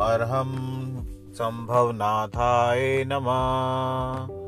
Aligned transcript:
अर्हं 0.00 0.70
सम्भवनाथाय 1.32 3.04
नमः। 3.04 4.40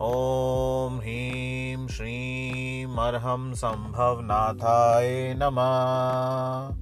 ॐ 0.00 0.96
ह्रीं 0.96 1.88
श्रीं 1.88 2.86
अर्हं 2.86 3.54
सम्भवनाथाय 3.54 5.34
नमः। 5.36 6.74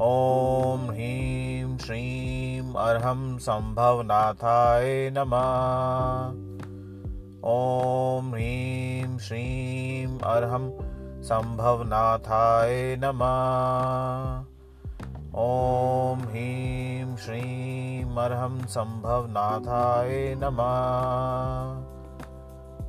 ॐ 0.00 0.90
ह्रीं 0.90 1.78
श्रीं 1.78 2.62
अर्हं 2.62 3.38
नमः। 5.10 6.46
सम्भवनाथाय 11.22 13.00
नमः। 13.04 14.45
ॐ 15.38 16.18
ह्रीं 16.18 17.16
श्रीं 17.16 18.16
अर्हं 18.16 18.66
सम्भवनाथाय 18.66 20.34
नमः। 20.38 20.70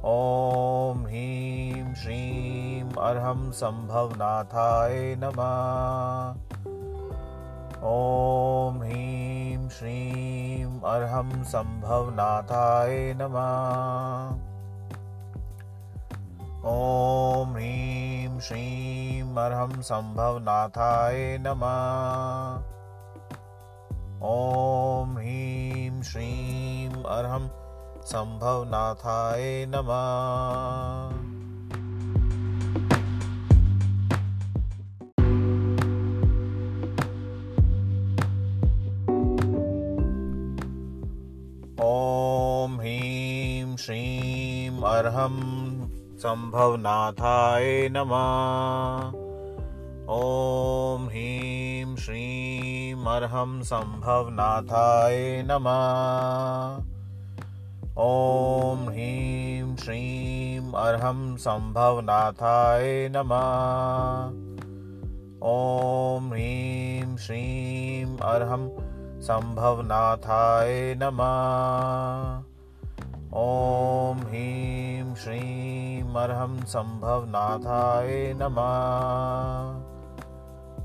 ॐ 0.05 1.01
ह्रीं 1.05 1.93
श्रीं 1.93 2.83
अर्हं 2.83 3.51
सम्भवनाथाय 3.51 5.15
नमः। 5.19 5.51
ॐ 7.83 8.77
ह्रीं 8.77 9.69
श्रीं 9.69 10.81
अर्हं 10.81 11.43
सम्भवनाथाय 11.43 13.13
नमः। 13.17 14.31
ॐ 16.65 17.53
ह्रीं 17.53 18.39
श्रीं 18.39 18.86
अर्हं 19.37 19.81
सम्भवनाथाय 19.81 21.37
नमः। 21.41 22.63
ॐ 24.23 25.13
ह्रीं 25.17 26.01
श्रीं 26.01 27.03
अर्हं 27.03 27.47
सम्भवनाथाय 28.01 29.65
नमः। 29.69 31.37
ॐ 41.85 42.75
ह्रीं 42.79 43.75
श्रीं 43.77 44.81
अर्हं 44.81 45.37
सम्भवनाथाय 46.17 47.89
नमः। 47.91 49.26
ॐ 50.09 51.05
ह्रीं 51.05 51.95
श्रीं 51.95 53.05
सम्भवनाथाय 53.61 55.43
नमः। 55.45 56.77
ॐ 57.97 58.85
ह्रीं 58.87 59.75
श्रीं 59.75 60.71
अर्हं 60.71 61.37
सम्भवनाथाय 61.37 63.09
नमः। 63.11 64.27
ॐ 65.43 66.29
ह्रीं 66.29 67.17
श्रीं 67.17 68.17
अर्हं 68.17 68.69
सम्भवनाथाय 69.21 70.95
नमः। 71.03 72.43
ॐ 73.33 74.17
ह्रीं 74.17 75.15
श्रीं 75.15 76.03
सम्भवनाथाय 76.65 78.33
नमः। 78.41 79.96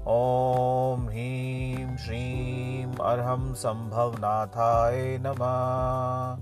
ॐ 0.06 1.06
ह्रीं 1.08 1.96
श्रीं 1.96 2.86
अर्हं 2.86 3.54
सम्भवनाथाय 3.54 5.18
नमः। 5.20 6.38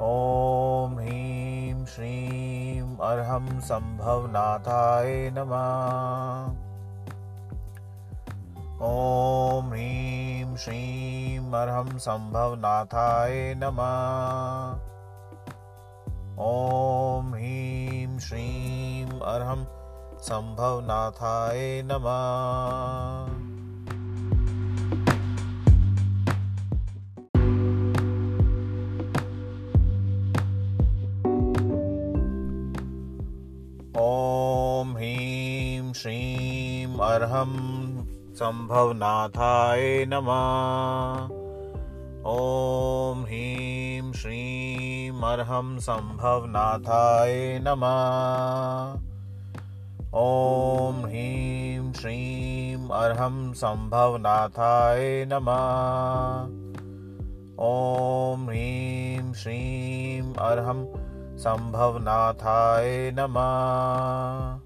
ॐ 0.00 0.94
ह्रीं 0.94 1.86
श्रीं 1.86 2.96
अर्हं 2.96 3.60
सम्भवनाथाय 3.60 5.30
नमः। 5.38 6.54
ॐ 8.86 9.68
ह्रीं 9.68 10.56
श्रीं 10.56 11.52
अर्हं 11.52 11.98
सम्भवनाथाय 11.98 13.54
नमः। 13.58 14.80
ॐ 16.38 17.32
ह्रीं 17.32 18.18
श्रीं 18.18 19.20
अर्हं 19.20 19.75
सम्भवनाथाय 20.26 21.82
नमः। 21.86 22.16
ॐ 34.02 34.94
ह्रीं 34.96 35.92
श्रीं 35.92 36.98
अर्हं 36.98 37.52
सम्भवनाथाय 38.34 40.04
नमः। 40.08 41.34
ॐ 42.26 43.24
ह्रीं 43.24 44.12
श्रीं 44.12 45.12
अर्हं 45.22 45.78
सम्भवनाथाय 45.78 47.58
नमः 47.62 49.15
ॐ 50.14 51.00
ह्रीं 51.04 51.92
श्रीं 51.92 52.88
अर्हं 52.88 53.52
सम्भवनाथाय 53.52 55.26
नमः। 55.28 56.42
ॐ 57.64 58.44
ह्रीं 58.46 59.32
श्रीं 59.32 60.34
अर्हं 60.34 60.86
सम्भवनाथाय 61.38 63.10
नमः। 63.14 64.60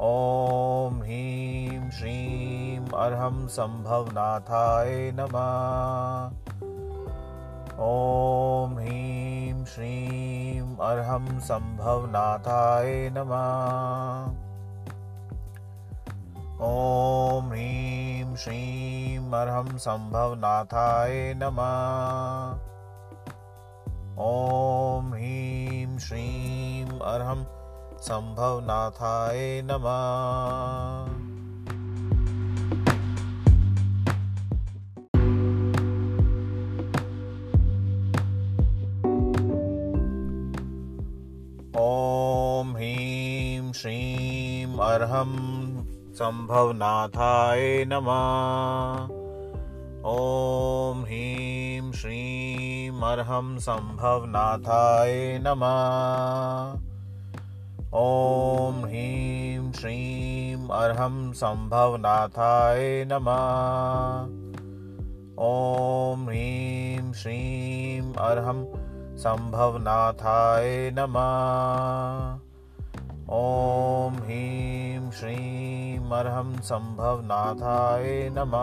ॐ 0.00 1.00
ह्रीं 1.00 1.90
श्रीं 1.90 2.78
अर्हं 2.78 3.48
सम्भवनाथाय 3.48 5.12
नमः। 5.14 6.67
ॐ 7.80 8.74
ह्रीं 8.74 9.64
श्रीं 9.64 10.76
अर्हं 10.76 11.40
सम्भवनाथाय 11.40 13.10
नमः। 13.12 14.32
ॐ 16.66 17.48
ह्रीं 17.48 18.36
श्रीं 18.36 19.18
अर्हं 19.32 19.78
सम्भवनाथाय 19.78 21.34
नमः। 21.36 22.58
ॐ 24.18 25.12
ह्रीं 25.12 25.98
श्रीं 25.98 26.86
अर्हं 26.86 27.44
सम्भवनाथाय 28.00 29.62
नमः 29.64 31.27
श्रीं 43.78 44.78
अर्हं 44.78 45.32
सम्भवनाथाय 46.14 47.84
नमः। 47.88 49.14
ॐ 50.06 51.02
ह्रीं 51.02 51.92
श्रीं 51.92 52.90
अर्हं 52.90 53.58
सम्भवनाथाय 53.58 55.38
नमः। 55.42 56.72
ॐ 57.94 58.80
ह्रीं 58.84 59.72
श्रीं 59.72 60.68
अर्हं 60.68 61.32
सम्भवनाथाय 61.32 63.04
नमः। 63.12 64.22
ॐ 65.44 66.26
ह्रीं 66.26 67.12
श्रीं 67.12 68.14
अर्हं 68.14 68.64
सम्भवनाथाय 69.16 70.90
नमः। 70.98 72.47
ॐ 73.30 74.14
ह्रीं 74.14 75.10
श्रीं 75.10 76.10
अर्हं 76.10 76.60
सम्भवनाथाय 76.60 78.30
नमः। 78.32 78.62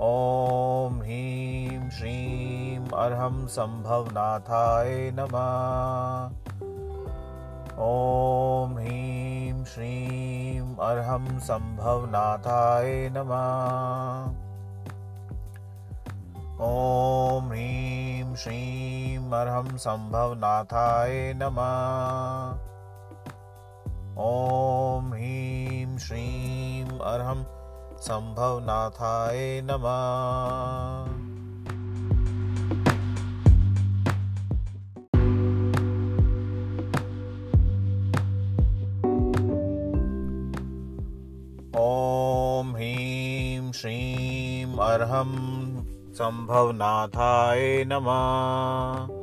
ॐ 0.00 1.00
ह्रीं 1.00 1.90
श्रीं 1.90 2.88
अर्हं 2.94 3.46
सम्भवनाथाय 3.46 5.10
नमः। 5.14 6.30
ॐ 7.78 8.78
ह्रीं 8.78 9.64
श्रीं 9.64 10.76
अर्हं 10.76 11.38
सम्भवनाथाय 11.38 13.10
नमः। 13.12 14.24
ॐ 16.60 17.48
ह्रीं 17.48 18.34
श्रीं 18.34 18.79
अर्हं 19.32 19.76
सम्भवनाथाय 19.76 21.34
नमः। 21.36 22.58
ॐ 24.18 25.10
ह्रीं 25.10 25.98
श्रीं 25.98 26.98
अर्हं 26.98 27.44
सम्भवनाथाय 27.98 29.62
नमः। 29.64 31.30
ॐ 41.80 42.74
ह्रीं 42.74 43.72
श्रीं 43.72 44.76
नमः। 47.86 49.19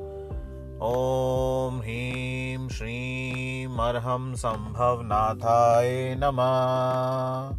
ॐ 0.81 1.77
ह्रीं 1.77 2.69
श्रीं 2.69 3.68
सम्भवनाथाय 4.35 6.15
नमः। 6.19 7.56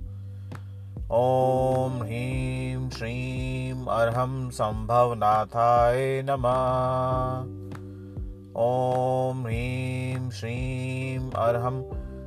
ॐ 1.12 2.02
ह्रीं 2.02 2.90
श्रीं 2.90 3.86
अर्हं 3.86 4.50
सम्भवनाथाय 4.50 6.22
नमः। 6.22 7.42
ॐ 8.56 9.42
ह्रीं 9.42 10.30
श्रीं 10.30 11.30
अर्हं 11.30 11.82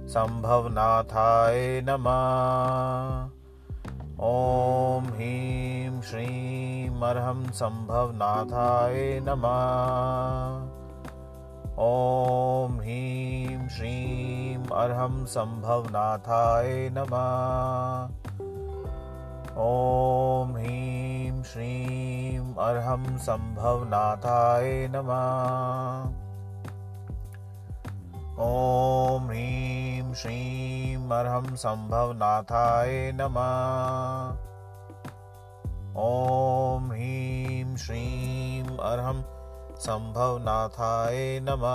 सम्भवनाथाय 0.07 1.81
नमः। 1.81 3.29
ॐ 4.23 5.05
ह्रीं 5.05 6.01
श्रीं 6.01 6.89
सम्भवनाथाय 7.51 9.19
नमः। 9.23 10.80
ॐ 11.79 12.77
ह्रीं 12.79 13.67
श्रीं 13.67 14.57
अर्हं 14.57 15.25
सम्भवनाथाय 15.25 16.89
नमः। 16.93 18.09
ॐ 19.57 20.51
ह्रीं 20.51 21.43
श्रीं 21.43 22.55
अर्हं 22.55 23.17
सम्भवनाथाय 23.17 24.87
नमः। 24.91 26.11
ॐ 28.39 29.27
ह्रीं 29.27 30.13
श्रीं 30.13 31.09
अर्हं 31.09 31.55
सम्भवनाथाय 31.55 33.11
नमः। 33.15 34.37
ॐ 35.97 36.89
ह्रीं 36.89 37.75
श्रीं 37.75 38.77
अर्हं 38.77 39.23
सम्भवनाथाय 39.81 41.39
नमः। 41.43 41.67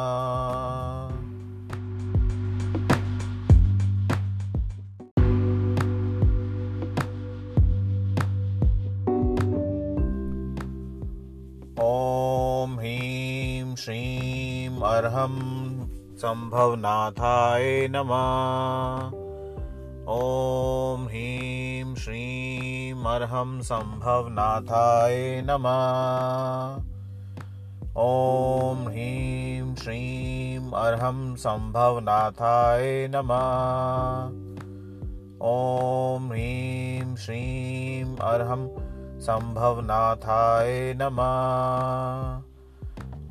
ॐ 11.84 12.76
ह्रीं 12.78 13.76
श्रीं 13.76 14.80
अर्हं 14.80 15.36
सम्भवनाथाय 16.16 17.88
नमः। 17.90 19.06
ॐ 20.08 21.06
ह्रीं 21.06 21.94
श्रीं 21.94 23.04
अर्हं 23.04 23.60
सम्भवनाथाय 23.62 25.42
नमः। 25.50 26.95
ॐ 27.98 28.86
ह्रीं 28.88 29.74
श्रीं 29.74 30.70
अर्हं 30.70 31.36
सम्भवनाथाय 31.36 33.08
नमः। 33.08 34.26
ॐ 35.42 36.28
ह्रीं 36.28 37.16
श्रीं 37.16 38.16
अर्हं 38.16 38.68
सम्भवनाथाय 39.20 40.94
नमः। 40.96 42.42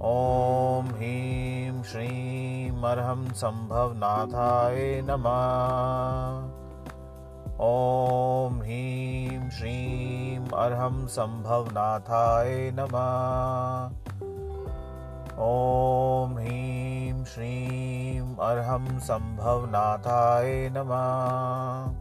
ॐ 0.01 0.87
ह्रीं 0.87 1.83
श्रीं 1.83 2.71
अर्हं 2.83 3.33
सम्भवनाथाय 3.33 5.01
नमः। 5.05 6.49
ॐ 7.61 8.59
ह्रीं 8.61 9.49
श्रीं 9.49 10.39
अर्हं 10.39 11.07
सम्भवनाथाय 11.07 12.71
नमः। 12.79 13.91
ॐ 15.37 16.33
ह्रीं 16.33 17.25
श्रीं 17.25 18.35
अर्हं 18.35 18.99
सम्भवनाथाय 18.99 20.69
नमः। 20.73 21.91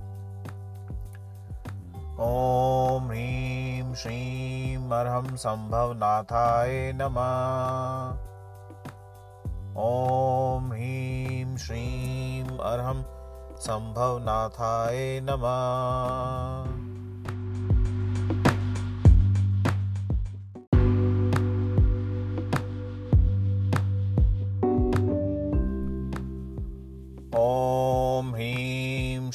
ॐ 2.21 3.07
ह्रीं 3.07 3.95
श्रीं 3.95 4.91
अर्हं 4.91 5.37
सम्भवनाथाय 5.37 6.93
नमः। 6.97 8.15
ॐ 9.83 10.71
ह्रीं 10.71 11.57
श्रीं 11.57 12.59
अर्हं 12.59 13.03
सम्भवनाथाय 13.59 15.21
नमः 15.23 16.84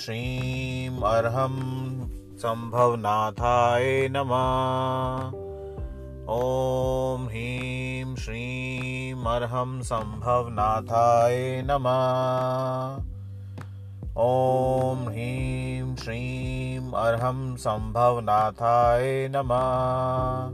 श्रीं 0.10 1.02
अर्हं 1.02 1.56
सम्भवनाथाय 2.38 4.10
नमः। 4.12 5.28
ॐ 6.30 7.26
ह्रीं 7.26 8.16
श्रीं 8.16 9.14
अर्हं 9.26 9.82
सम्भवनाथाय 9.82 11.62
नमः। 11.66 13.04
ॐ 14.18 15.08
ह्रीं 15.08 15.96
श्रीं 15.96 16.92
अर्हं 16.92 17.56
सम्भवनाथाय 17.56 19.30
नमः। 19.36 20.46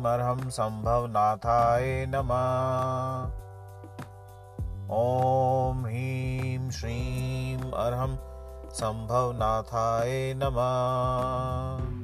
मरहम 0.00 0.48
संभव 0.48 1.06
नाथाय 1.06 2.06
नमः। 2.08 3.30
ओम 4.96 5.86
ह्रीं 5.86 6.70
श्रीं 6.70 7.58
अरहम 7.58 8.16
संभव 8.72 9.32
नाथाय 9.32 10.34
नमः 10.36 12.00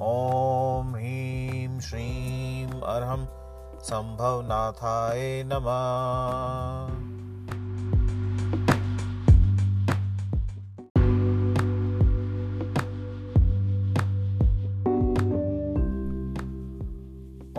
ॐ 0.00 0.94
ह्रीं 0.94 1.80
श्रीं 1.80 2.80
अर्हं 2.80 3.41
सम्भवनाथाय 3.82 5.42
नमः। 5.46 5.72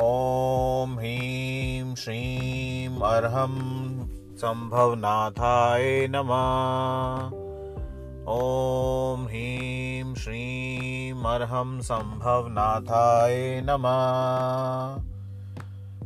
ॐ 0.03 0.95
ह्रीं 0.99 1.95
श्रीं 1.95 2.89
अर्हं 3.01 3.55
सम्भवनाथाय 4.37 6.07
नमः। 6.09 7.39
ॐ 8.33 9.25
ह्रीं 9.27 10.13
श्रीं 10.15 11.13
अर्हं 11.33 11.79
सम्भवनाथाय 11.81 13.61
नमः 13.65 15.12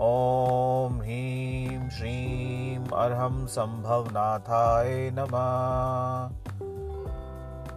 ॐ 0.00 1.00
ह्रीं 1.00 1.88
श्रीं 1.88 2.78
अर्हं 2.78 3.46
सम्भवनाथाय 3.46 5.10
नमः। 5.14 6.41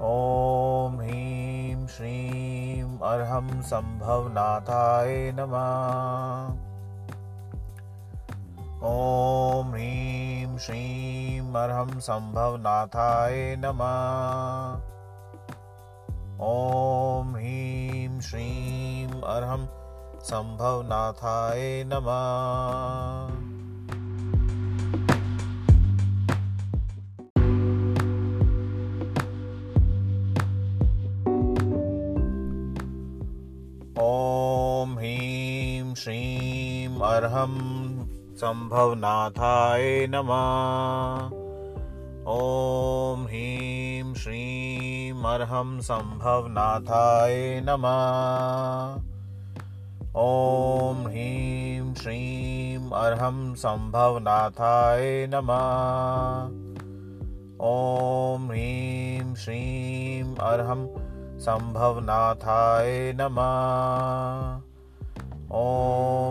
ॐ 0.01 0.95
ह्रीं 0.95 1.87
श्रीं 1.87 2.83
अर्हं 2.83 3.61
सम्भवनाथाय 3.61 5.31
नमः। 5.35 6.53
ॐ 8.83 9.71
ह्रीं 9.71 10.57
श्रीं 10.57 11.53
अर्हं 11.53 11.99
सम्भवनाथाय 11.99 13.55
नमः। 13.59 14.73
ॐ 16.41 17.33
ह्रीं 17.33 18.19
श्रीं 18.19 19.21
अर्हं 19.21 19.67
सम्भवनाथाय 20.19 21.83
नमः। 21.87 23.54
अर्हं 37.15 37.53
सम्भवनाथाय 38.35 40.07
नमः। 40.09 41.29
ॐ 42.27 43.23
ह्रीं 43.23 44.13
श्रीं 44.13 45.23
अर्हं 45.23 45.81
सम्भवनाथाय 45.81 47.61
नमः। 47.65 49.01
ॐ 50.17 51.03
ह्रीं 51.05 51.93
श्रीं 51.93 52.91
अर्हं 52.91 53.55
नमः। 55.29 56.45
ॐ 57.61 58.47
ह्रीं 58.47 59.35
श्रीं 59.35 60.35
अर्हं 60.35 60.87
सम्भवनाथाय 61.39 63.13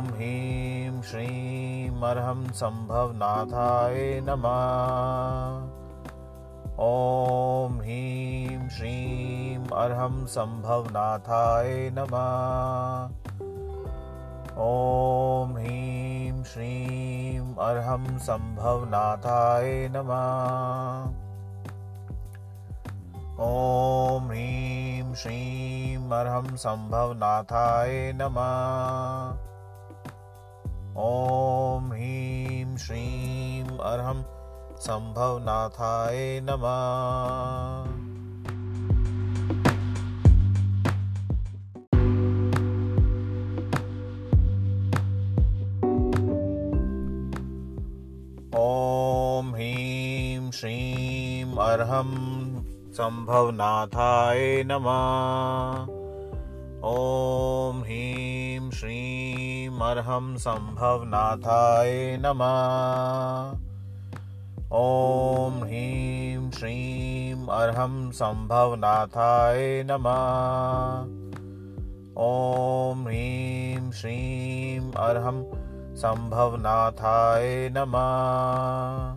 ह्रीं 0.07 0.74
श्रीं 1.11 2.03
अर्हं 2.03 2.53
सम्भवनाथाय 2.53 4.21
नमः। 4.25 5.75
ॐ 6.81 7.79
ह्रीं 7.79 8.69
श्रीं 8.69 9.59
अर्हं 9.59 10.27
सम्भवनाथाय 10.27 11.91
नमः। 11.95 13.05
ॐ 14.59 15.53
ह्रीं 15.53 16.45
श्रीं 16.45 17.55
अर्हं 17.55 18.19
सम्भवनाथाय 18.19 19.89
नमः। 19.97 21.05
ॐ 23.45 24.27
ह्रीं 24.27 25.15
श्रीं 25.15 26.11
अर्हं 26.11 26.57
सम्भवनाथाय 26.57 28.13
नमः 28.17 29.54
ॐ 30.97 31.87
ह्रीं 31.93 32.77
श्रीं 32.77 33.65
अर्हं 33.65 34.23
सम्भवनाथाय 34.79 36.41
नमः। 36.45 36.69
ॐ 48.61 49.51
ह्रीं 49.55 50.51
श्रीं 50.51 51.57
अर्हं 51.57 52.15
सम्भवनाथाय 52.93 54.65
नमः। 54.67 56.04
ॐ 56.87 57.81
ह्रीं 57.81 58.71
श्रीं 58.71 59.81
अर्हं 59.81 60.37
सम्भवनाथाय 60.37 62.17
नमः। 62.21 63.53
ॐ 64.73 65.63
ह्रीं 65.63 66.51
श्रीं 66.51 67.47
अर्हं 67.47 68.11
सम्भवनाथाय 68.11 69.85
नमः। 69.87 71.01
ॐ 72.19 73.05
ह्रीं 73.05 73.91
श्रीं 73.91 74.93
अर्हं 74.93 75.45
सम्भवनाथाय 75.97 77.69
नमः। 77.73 79.17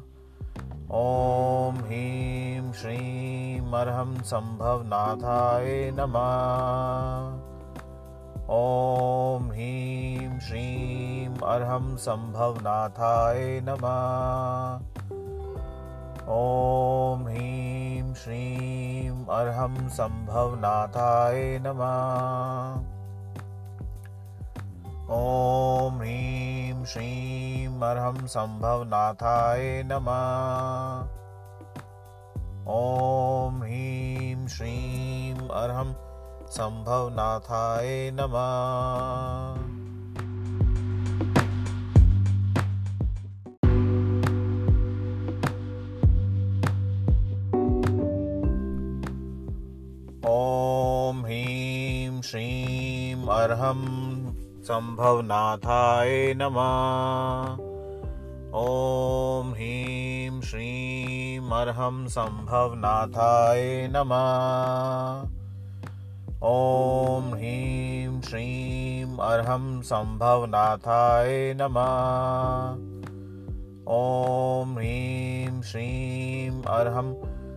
ॐ 0.91 1.75
ह्रीं 1.75 2.73
श्रीं 2.73 3.61
अर्हं 3.71 4.23
सम्भवनाथाय 4.23 5.91
नमः। 5.99 7.46
ॐ 8.49 9.49
ह्रीं 9.51 10.39
श्रीं 10.39 11.27
अर्हं 11.27 11.97
सम्भवनाथाय 11.97 13.61
नमः। 13.63 14.79
ॐ 16.29 17.23
ह्रीं 17.23 18.13
श्रीं 18.13 19.25
अर्हं 19.25 19.89
सम्भवनाथाय 19.89 21.59
नमः। 21.61 22.81
ॐ 25.11 25.97
ह्रीं 25.97 26.85
श्रीं 26.85 27.67
अर्हं 27.67 28.27
सम्भवनाथाय 28.27 29.83
नमः। 29.85 31.07
ॐ 32.67 33.61
ह्रीं 33.61 34.47
श्रीं 34.47 35.49
अर्हं 35.49 36.06
सम्भवनाथाय 36.51 38.11
नमः। 38.13 38.43
ॐ 50.29 51.21
ह्रीं 51.25 52.21
श्रीं 52.21 53.27
अर्हं 53.27 53.81
सम्भवनाथाय 54.63 56.33
नमः। 56.37 57.63
ॐ 58.55 59.53
ह्रीं 59.53 60.41
श्रीं 60.41 61.39
अर्हं 61.51 62.07
सम्भवनाथाय 62.07 63.87
नमः 63.91 65.36
ॐ 66.47 67.33
ह्रीं 67.33 68.21
श्रीं 68.21 69.17
अर्हं 69.17 69.81
सम्भवनाथाय 69.81 71.53
नमः। 71.57 71.89
ॐ 73.89 74.75
ह्रीं 74.75 75.61
श्रीं 75.61 76.63
अर्हं 76.63 77.09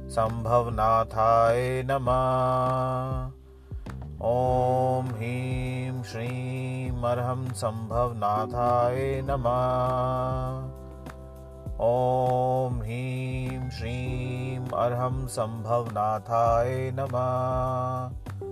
सम्भवनाथाय 0.09 1.83
नमः। 1.91 3.31
ॐ 4.23 5.07
ह्रीं 5.07 6.03
श्रीं 6.03 7.03
अर्हं 7.03 7.53
सम्भवनाथाय 7.53 9.23
नमः। 9.25 10.67
ॐ 11.81 12.81
ह्रीं 12.81 13.71
श्रीं 13.71 14.59
अर्हं 14.59 15.27
सम्भवनाथाय 15.27 16.93
नमः। 16.95 18.50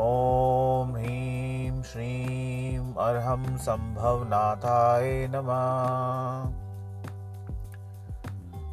ॐ 0.00 0.92
ह्रीं 0.94 1.82
श्रीं 1.82 2.78
अर्हं 2.78 3.56
सम्भवनाथाय 3.56 5.28
नमः। 5.30 6.42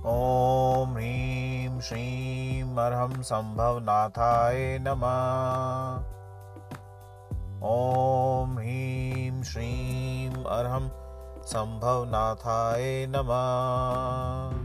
ॐ 0.05 0.93
ह्रीं 0.93 1.79
श्रीं 1.79 2.75
अर्हं 2.77 3.21
सम्भवनाथाय 3.21 4.79
नमः। 4.81 6.03
ॐ 7.63 8.55
ह्रीं 8.55 9.43
श्रीं 9.43 10.43
अर्हं 10.43 10.89
सम्भवनाथाय 11.43 13.07
नमः। 13.09 14.64